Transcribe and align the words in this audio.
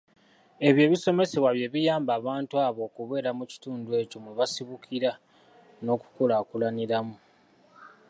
Ebyo 0.67 0.81
ebisomesebwa 0.87 1.49
bye 1.53 1.67
biyamba 1.73 2.11
abantu 2.19 2.53
abo 2.65 2.81
okubeera 2.87 3.29
mu 3.37 3.45
kitundu 3.51 3.89
ekyo 4.01 4.17
mwe 4.21 4.31
basibukira 4.39 5.11
n’okukulaakulaniramu. 5.83 7.15